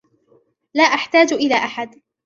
لا 0.73 0.83
أحتاج 0.83 1.33
إلى 1.33 1.55
أحد. 1.55 2.01